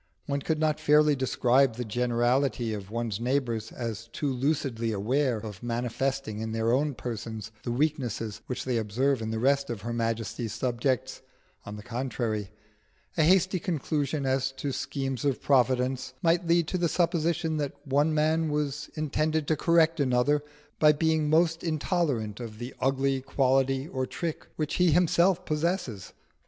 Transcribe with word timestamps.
One 0.25 0.41
could 0.41 0.57
not 0.59 0.79
fairly 0.79 1.15
describe 1.15 1.75
the 1.75 1.85
generality 1.85 2.73
of 2.73 2.89
one's 2.89 3.19
neighbours 3.19 3.71
as 3.71 4.07
too 4.07 4.33
lucidly 4.33 4.91
aware 4.91 5.37
of 5.37 5.61
manifesting 5.61 6.39
in 6.39 6.53
their 6.53 6.71
own 6.73 6.95
persons 6.95 7.51
the 7.61 7.71
weaknesses 7.71 8.41
which 8.47 8.65
they 8.65 8.77
observe 8.77 9.21
in 9.21 9.29
the 9.29 9.37
rest 9.37 9.69
of 9.69 9.81
her 9.81 9.93
Majesty's 9.93 10.53
subjects; 10.53 11.21
on 11.67 11.75
the 11.75 11.83
contrary, 11.83 12.49
a 13.15 13.21
hasty 13.21 13.59
conclusion 13.59 14.25
as 14.25 14.51
to 14.53 14.71
schemes 14.71 15.23
of 15.23 15.39
Providence 15.39 16.15
might 16.23 16.47
lead 16.47 16.67
to 16.69 16.79
the 16.79 16.89
supposition 16.89 17.57
that 17.57 17.73
one 17.85 18.11
man 18.11 18.49
was 18.49 18.89
intended 18.95 19.47
to 19.49 19.55
correct 19.55 19.99
another 19.99 20.41
by 20.79 20.93
being 20.93 21.29
most 21.29 21.63
intolerant 21.63 22.39
of 22.39 22.57
the 22.57 22.73
ugly 22.79 23.21
quality 23.21 23.87
or 23.87 24.07
trick 24.07 24.47
which 24.55 24.77
he 24.77 24.89
himself 24.89 25.45
possesses. 25.45 26.13